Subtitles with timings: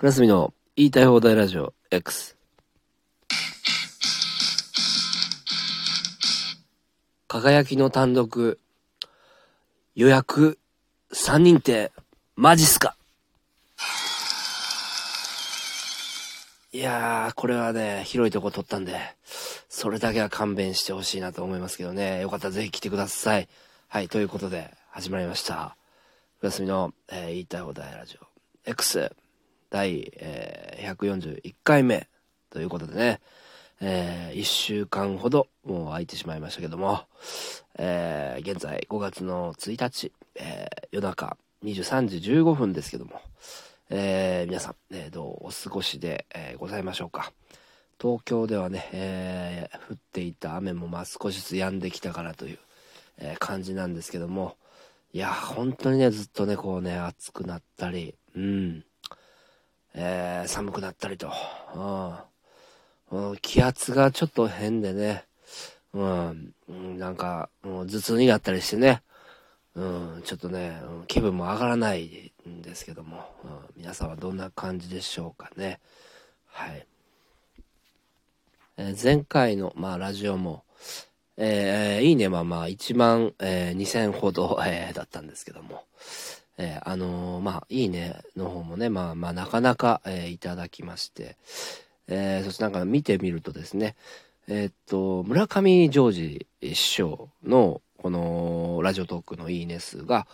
[0.00, 2.34] クラスミの言いたい放題ラジオ X。
[7.28, 8.58] 輝きの単独
[9.94, 10.58] 予約
[11.12, 11.92] 3人って
[12.34, 12.96] マジっすか？
[16.72, 18.98] いやー、これはね、広いとこ撮ったんで、
[19.68, 22.22] それだけは勘弁してほしいなと思いますけどね。
[22.22, 23.50] よかったらぜひ来てください。
[23.88, 25.76] はい、ということで、始まりました。
[26.40, 28.24] クラスミの、えー言いたい放題ラジオ
[28.64, 29.14] X
[29.70, 32.08] 第、えー141回目
[32.50, 33.20] ということでね、
[33.80, 37.02] え1週間ほどもう空いてしまいましたけども、
[37.78, 43.20] えー現在5月の1日、えー夜中23時15分ですけども、
[43.90, 47.32] えー皆さん、えーどうお過ごしで、えーございましょうか。
[48.00, 52.58] 東京ではね、えー降っていた雨もまあ少しずつ止んできたからという、
[53.18, 54.56] えー感じなんですけども、
[55.12, 58.84] いや、本当にね、ずっとね、こうね、暑くなったり、うん、
[59.94, 61.30] えー寒くなったりと、
[63.10, 65.24] うん、気圧がちょっと変でね、
[65.92, 66.54] うん、
[66.98, 69.02] なんか、もう頭痛になったりしてね、
[69.74, 75.80] うん、ちょっとね、気分も上がらないんですけども、うん、皆さんはどんな感じでしょうかね。
[76.46, 76.86] はい。
[78.76, 80.64] えー前回の、まあ、ラジオも、
[81.36, 85.84] えーいいねはまあ1万、えー2000ほど、えーだったんですけども、
[86.60, 91.36] えーあのーまあ、いいねの方もね、まあまあなかなか、えーいただきまして、
[92.06, 93.96] えそしてなんか見てみるとですね、
[94.46, 100.26] えっと、村上ジョージ師匠のこのラジオトークのいいね数が、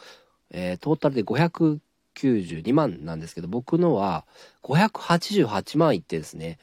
[0.51, 4.27] えトータルで592万なんですけど、僕のは
[4.65, 6.59] 588万いってですね、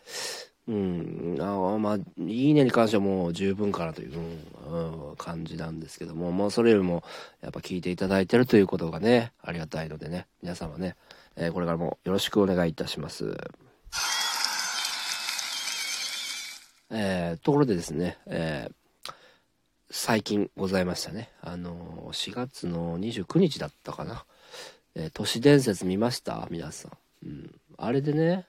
[0.65, 7.03] うん、あまあ、いいねに関してはもう十分かなという、うん感じなんですけども、もうそれよりも、
[7.41, 10.95] やっぱ聞いていただいてるということがね、ありがたいのでね、皆様ね、
[11.35, 13.37] えーこれからもよろしくお願いいたします。
[16.89, 18.73] えーところでですね、えー
[19.95, 21.29] 最近ございましたね。
[21.41, 24.25] あのー4月の29日だったかな。
[24.95, 26.47] えー都市伝説見ました？
[26.49, 26.91] 皆さん。
[27.27, 27.51] うん。
[27.77, 28.45] あれでね、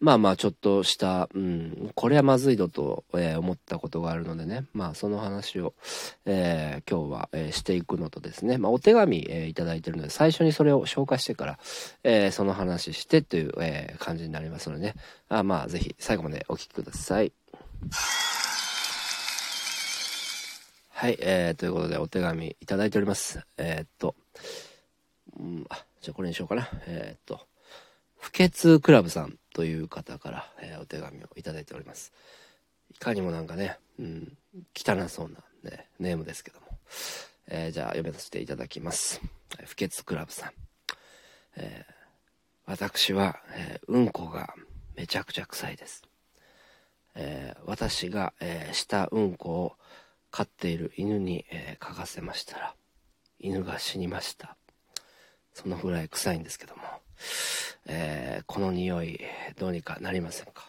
[0.00, 5.74] まあまあちょっとした、うん、これはまずいぞと、えー思ったことがあるのでね、まあその話を、
[6.24, 11.58] えー今日は、えーしていくのとですね、まあお手紙、えーいただいてるので、最初にそれを紹介してから、
[12.02, 14.94] えーその話してという、えー感じになりますのでね、
[15.28, 17.32] あまあぜひ最後までお聞きください。
[20.88, 23.40] はい、えー、ということでお手紙いただいております。
[23.58, 24.14] えーっと、
[25.38, 26.68] うん、あ、じゃあこれにしようかな。
[26.86, 27.46] えーっと、
[28.20, 32.12] 不潔クラブさんという方から、えーお手紙をいただいております。
[32.90, 34.36] いかにもなんかね、うん、
[34.76, 36.66] 汚そうな、ね、ネームですけども。
[37.48, 39.20] えーじゃあ読めさせていただきます。
[39.66, 40.52] 不潔クラブさん。
[41.56, 41.92] えー
[42.66, 44.54] 私は、えーうんこが
[44.94, 46.02] めちゃくちゃ臭いです。
[47.14, 49.72] えー私が、えーしたうんこを
[50.30, 52.74] 飼っている犬に、えー嗅がせましたら、
[53.40, 54.56] 犬が死にました。
[55.54, 56.82] そのぐらい臭いんですけども、
[57.86, 59.20] えーこの匂い、
[59.58, 60.68] どうにかなりませんか？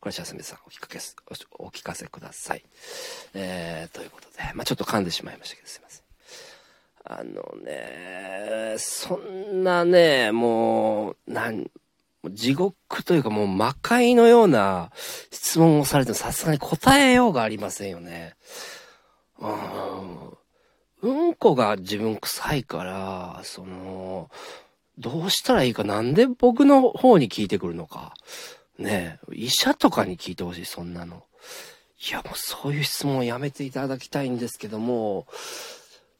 [0.00, 1.16] これ、シャスミさん、お聞かけす、
[1.58, 2.64] お聞かせください。
[3.34, 6.02] えーということで、まあちょっと噛んでしまいましたけど、すいません。
[7.04, 11.68] あのね、そんなね、もう、なん、
[12.30, 14.92] 地獄というかもう魔界のような
[15.32, 18.36] 質問をされてもさすがに答えようがありませんよね。
[19.40, 20.28] うん。
[21.02, 24.30] うんこが自分臭いから、その、
[24.98, 28.14] どうしたらいいか、なんで僕の方に聞いてくるのか。
[28.78, 31.24] ねえ、医者とかに聞いてほしい、そんなの。
[32.08, 35.26] いや、もうそういう質問をやめていただきたいんですけども、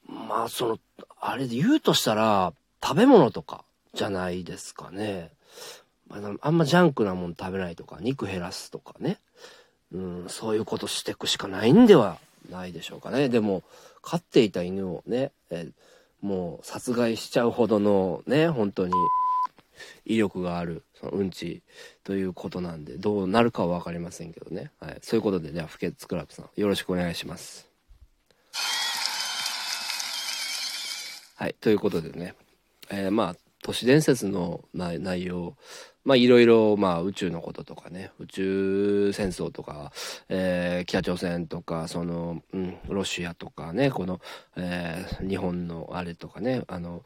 [0.06, 0.78] まあ、その、
[1.20, 5.30] あれで言うとしたら、食べ物とかじゃないですかね。
[6.08, 9.18] まああんまジャンクなもの食べないとか、肉減らすとかね。
[9.92, 12.18] うん、そういうことしていくしかないんでは
[12.50, 13.28] ないでしょうかね。
[13.28, 13.62] でも、
[14.02, 15.68] 飼っていた犬をね、え
[16.22, 18.94] もう殺害しちゃうほどのね、本当に
[20.06, 21.62] 威力がある、そのうんち
[22.04, 24.70] ということなんで、どうなるかは分かりませんけどね。
[24.80, 24.98] はい。
[25.02, 27.68] そういうことで、じゃあ、不潔クラブさん、よろしくお願いします。
[31.36, 31.56] はい。
[31.60, 32.34] ということでね、
[32.88, 35.56] えーまあ、都市伝説の内容、
[36.04, 39.92] まあ、いろいろ、まあ、宇宙のこととかね、宇宙戦争とか、
[40.28, 44.20] えー北朝鮮とか、その、うん、ロシアとかね、この、
[44.56, 47.02] えー日本のあれとかね、あの、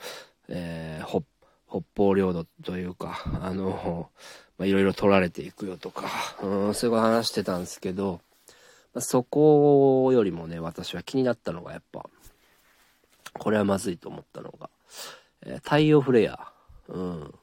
[0.49, 1.23] えー
[1.69, 4.11] 北方領土というか、あの、
[4.61, 6.09] いろいろ取られていくよとか、
[6.43, 8.21] うん、そういう話してたんですけど、
[8.95, 12.09] まあ、そこよりもね、私は気になったのがやっぱ、
[13.39, 14.71] これはまずいと思ったのが、
[15.63, 16.53] 太陽フレア。
[16.89, 17.35] うん。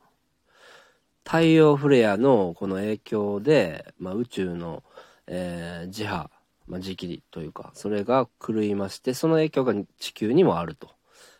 [1.23, 4.83] 太陽フレアのこの影響で、まあ、宇宙の、
[5.27, 6.29] えー、磁波、
[6.67, 10.89] まあ、磁気というか、それが狂いまして、その影響が地球にもあると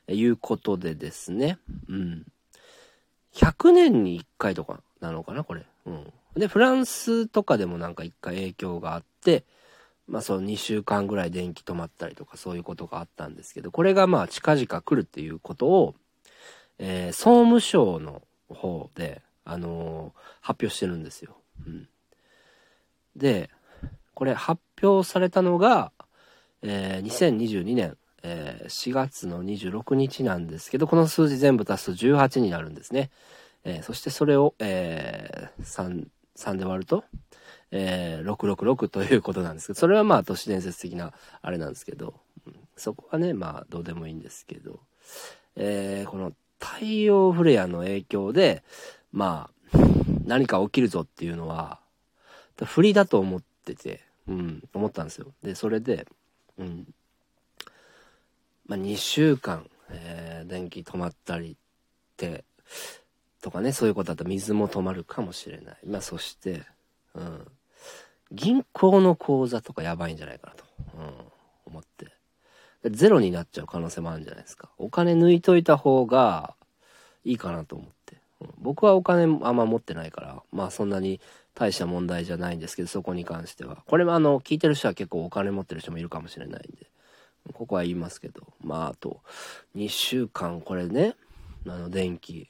[0.07, 1.59] いうことでですね。
[1.89, 2.25] うん。
[3.33, 5.65] 100年に1回とかなのかな、これ。
[5.85, 6.13] うん。
[6.35, 9.45] で、フランスとかでもなんか1回影響があって、
[10.07, 15.95] まあその2週間ぐらい電気止まったりとかそういうことがあったんですけど、これがまあ近々来るっていうことを、
[16.79, 21.37] えー、総務省の方で、あのー、発表してるんですよ。
[21.65, 21.87] うん。
[23.15, 23.49] で、
[24.13, 25.91] これ発表されたのが、
[26.61, 33.09] えー、2022年、えー、4月の26日なんですけど、この数字全部足すと18になるんですね。
[33.65, 37.03] えー、そしてそれを、えー、3、3で割ると、
[37.71, 42.13] えー、666ということなんですけど、それはまあ都市伝説的なあれなんですけど、
[42.45, 44.79] うん、そこはね、まあどうでもいいんですけど、
[45.55, 48.63] えー、この太陽フレアの影響で、
[49.11, 49.77] まあ、
[50.25, 51.81] 何か起きるぞっていうのは、
[52.63, 55.33] 振りだと思ってて、うん、思ったんですよ。
[55.43, 56.07] で、それで、
[56.57, 56.87] うん、
[58.65, 61.55] まあ2週間、えー、電気止まったりっ
[62.15, 62.45] て、
[63.41, 65.77] とかね、そういうことだと水も止まるかもしれない。
[65.85, 66.63] まあそして、
[67.13, 67.47] うん、
[68.31, 70.63] 銀行の口座とかやばいんじゃないかなと、
[70.97, 71.13] うん、
[72.91, 74.69] ゼロになっちゃう可能性もあるんじゃないですか。
[74.77, 76.55] お金抜いといた方が
[77.23, 78.17] いいかなと思って。
[78.57, 81.21] 僕はお金あんま持ってないから、まあそんなに
[81.55, 83.83] 大した問題じゃないんですけど、そこに関しては。
[83.87, 86.87] これもあの、聞いてる人は結構お金持ってる人もいるかもしれないんで、
[87.53, 89.21] ここは言いますけど、まああと、
[89.75, 91.15] 2週間これね、
[91.67, 92.49] あの、電気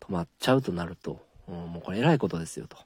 [0.00, 2.76] 止まっちゃうとなると、うん、もうこれ偉いことですよと。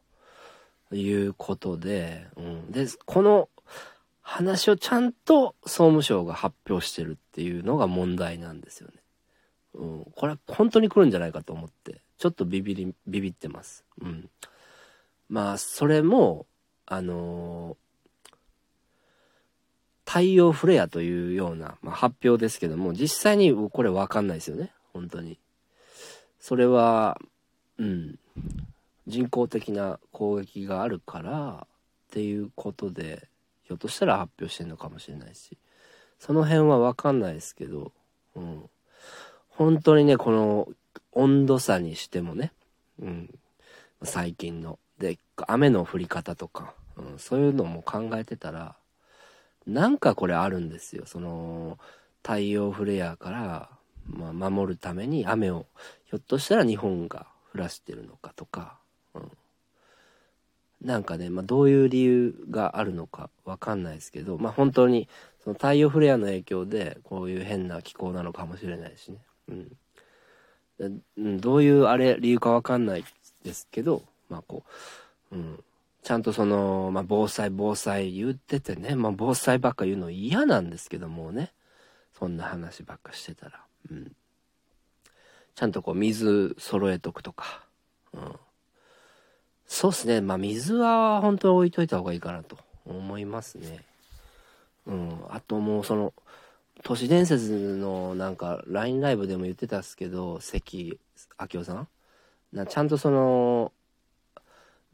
[0.92, 2.72] いうことで、うん。
[2.72, 3.48] で、この
[4.30, 8.94] 話をちゃんと総務省が発表してるっていうのが問題なんですよね。
[9.74, 10.04] うん。
[10.14, 13.84] これは本当に来るんじゃないかと思って、ちょっとビビり、ビビってます。
[14.00, 14.30] うん。
[15.28, 16.46] まあ、それも、
[16.86, 24.70] あのー、太陽フレアというような、まあ、発表ですけども、実際にこれわかんないですよね。
[24.92, 25.40] 本当に。
[26.38, 27.20] それは、
[27.78, 28.16] うん。
[29.08, 33.26] 人工的な攻撃があるからっていうことで
[33.70, 35.56] ひょっとしたら発表してんのかもしれないし
[36.18, 37.92] その辺は分かんないですけど、
[38.34, 38.64] うん、
[39.48, 40.66] 本当にねこの
[41.12, 42.50] 温度差にしてもね、
[43.00, 43.30] うん、
[44.02, 48.74] 最近ので雨の降り方とか、うん、そういうのも考えてたら
[49.68, 51.04] なんかこれあるんですよ。
[51.06, 51.78] その
[52.24, 53.70] 太陽フレアから、
[54.04, 55.66] まあ、守るために雨を
[56.06, 58.80] ひょっとしたら日本が降らしてるのかとか
[59.14, 59.30] うん、
[60.82, 65.08] なんかね、まあ、どういう理由があるのかわかんないですけど、まあ、本当に
[65.44, 69.18] その太陽フレアの影響でこういう変な気候なのかもしれないしね、
[71.18, 73.04] うん、どういうあれ理由かわかんない
[73.44, 74.64] ですけど、まあこ
[75.32, 75.62] う、うん、
[76.02, 81.52] ちゃんとその、まあ、防災防災言っててね、まあ、防災ばっか言うの嫌なんですけどもね。
[82.18, 84.12] そんな話ばっかしてたら、うん、
[85.54, 87.64] ちゃんとこう水揃えとくとか、
[88.12, 88.36] うん。
[89.72, 90.20] そうっすね。
[90.20, 93.84] まあ、水は本当に置いといた方がいいかなと思いますね。
[94.84, 95.20] うん。
[95.30, 96.12] あともうその、
[96.82, 100.98] 都市伝説のなんか LINE ライブでも言ってたっすけど、関
[101.38, 101.88] 明夫さん？
[102.52, 103.72] なちゃんとその、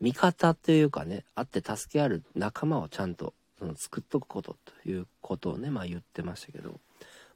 [0.03, 6.79] 味方というかね、あって助け合る仲間をちゃんとその作っとくことということをね、まあ言ってましたけど、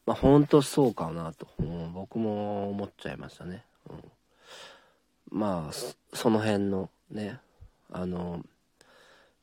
[0.05, 3.65] まあ本当そうかなと、うん、僕も思っちゃいましたね。
[3.89, 5.73] うん、まあ、
[6.15, 7.39] その辺のね、
[7.91, 8.45] あの、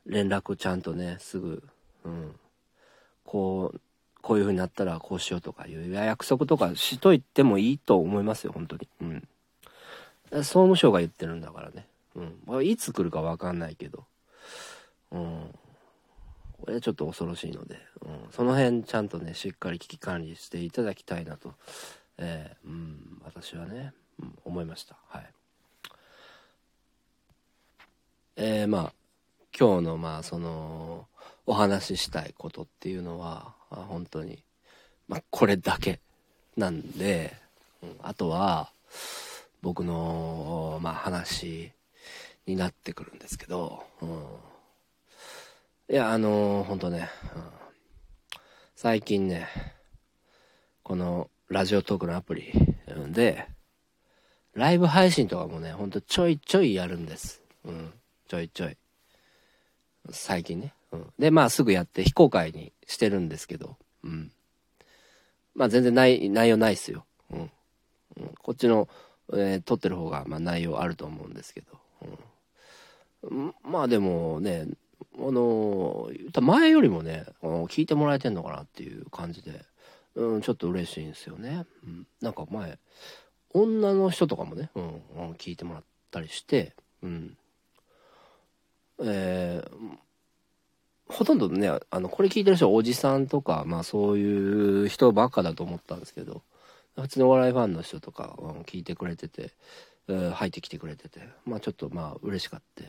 [0.06, 1.64] 連絡ちゃんとね、すぐ、
[2.04, 2.36] うん、
[3.26, 3.82] こう、
[4.22, 8.88] こういう風になったらこうしようとかいう約束とかしといてもいいと思いますよ、本当に。
[9.02, 9.28] うん。
[10.32, 11.88] 総務省が言ってるんだからね。
[12.48, 12.66] うん。
[12.66, 14.06] いつ来るかわかんないけど。
[15.12, 15.54] うん。
[16.60, 21.54] これはちょっと恐ろしいので、うん、その辺ちゃんとね、しっかり危機管理していただきたいなと、
[22.18, 24.98] えー、うん、私はね、うん、思いました。
[25.08, 25.37] はい。
[28.39, 28.94] えー、まあ
[29.60, 31.08] 今日のまあその
[31.48, 34.44] お話ししたいことっていうのは本当に
[35.08, 36.00] まあこれだけ
[36.56, 37.36] なんで、
[37.82, 38.70] うん、あとは
[39.63, 41.72] 僕のまあ話
[42.46, 44.10] になってくるんですけど、うん、
[45.89, 47.41] いやあの、本当ね、うん、
[48.75, 49.48] 最近ね
[50.84, 52.53] このラジオトークのアプリ
[53.08, 53.48] で
[54.53, 57.94] ライブ配信とかもねほんとちょいちょいやるんです、うん。
[58.27, 58.77] ちょいちょい。
[60.10, 60.74] 最近ね。
[60.91, 61.13] うん。
[61.19, 64.31] で、まあすぐやって非公開にしてるんですけど、うん。
[65.55, 67.05] まあ全然ない内容ないっすよ。
[67.31, 67.39] うん。
[67.39, 67.50] うん、
[68.41, 68.88] こっちの、
[69.34, 71.67] えー、撮ってる方が、まあ内容あると思うんですけど、
[72.03, 74.67] うんまあでもね、
[75.17, 76.10] あの、
[76.41, 79.65] 前よりもね、聞いてもらえてんのかなっていう感じで、
[80.15, 81.65] うん、ちょっと嬉しいんですよね。
[81.84, 82.77] うん、なんか前、
[83.53, 85.01] 女の人とかもね、うん、
[85.34, 87.38] 聞いてもらったりして、うん。
[89.04, 89.98] えー、
[91.08, 96.42] ほとんどね、あの、これ聞いてる人はおじさんとか、まあそういう人ばっかだと思ったんですけど、
[96.96, 99.51] 普通のお笑いファンの人とか、うん、聞いてくれてて、
[100.08, 102.84] えー、入ってきてくれてて、まあちょっとまあ嬉しかった。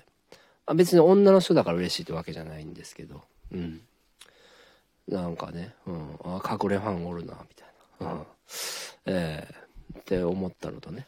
[0.66, 3.22] あ別に女の人だから嬉しいってわけじゃないんですけど、
[3.52, 3.80] うん。
[5.08, 8.12] なんかね、うん、あ、隠れファンおるな、みたいな。
[8.12, 8.26] うん。
[9.06, 11.06] えー、って思ったのとね。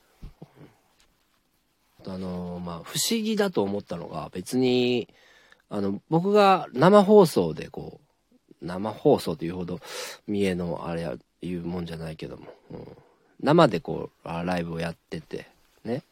[2.07, 5.09] あのー、まあ、不思議だと思ったのが、別に、
[5.69, 8.01] あの、僕が生放送でこ
[8.63, 9.81] う、生放送というほど、
[10.27, 12.97] 見えのあれや、いうもんじゃないけども、うん、
[13.41, 15.47] 生でこう、ライブをやってて、
[15.85, 16.03] ね。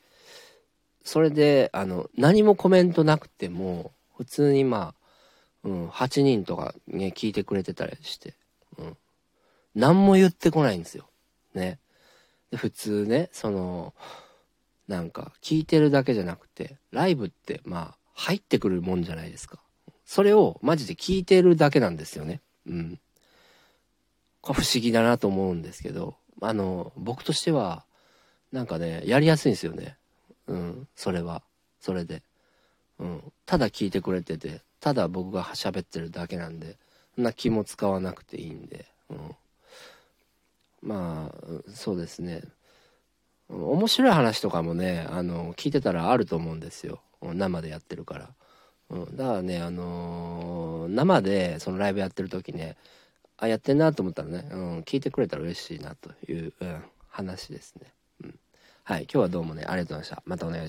[1.04, 8.34] それで、あの、何もコメントなくても、普通にまあ、うん、8人とかね、聞いてくれてたりして、
[8.78, 8.96] うん。
[9.74, 11.08] 何も言ってこないんですよ。
[11.54, 11.78] ね。
[12.54, 13.92] 普通ね、その、
[14.88, 19.60] なんか、聞いてるだけじゃなくて、ライブって、まあ、入ってくるもんじゃないですか。
[20.04, 22.40] それを、マジで聞いてるだけなんですよね。
[22.66, 23.00] うん。
[24.42, 27.84] 不思議だなと思うんですけど、あの、僕としては、
[28.50, 29.96] なんかね、やりやすいんですよね。
[30.46, 31.42] うん、それは。
[31.80, 32.22] それで。
[32.98, 33.32] うん。
[33.44, 36.78] ただ聞いてくれてて、ただ僕が喋ってるだけなんで、
[37.14, 39.36] そんな気も使わなくていいんで、うん。
[40.80, 42.42] まあ、そうですね。
[43.48, 47.00] 面白い話とかもね、あの、聞いてたらあると思うんですよ。
[47.22, 48.34] 生でやってるから。
[48.90, 52.76] うん、だからね、あのー、生でそのライブやってる時ね、
[53.36, 57.92] あ、やってんなと思ったらね、うん、聞いてくれたら嬉しいなという、うん、話ですね。
[58.22, 58.38] うん。
[58.84, 60.22] はい、今日はどうもね、ありがとうございました。
[60.24, 60.56] またお願いします。